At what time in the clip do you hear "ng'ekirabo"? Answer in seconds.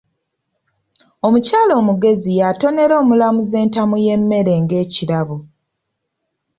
4.61-5.37